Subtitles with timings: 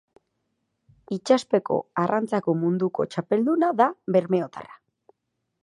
[1.15, 4.79] Itsaspeko arrantzako munduko txapelduna da bermeotarra.